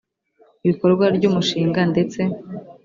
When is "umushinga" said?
1.29-1.81